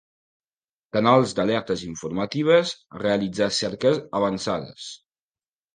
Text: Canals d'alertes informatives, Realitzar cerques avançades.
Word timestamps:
Canals 0.97 1.35
d'alertes 1.39 1.83
informatives, 1.89 2.73
Realitzar 3.05 3.53
cerques 3.61 4.05
avançades. 4.23 4.91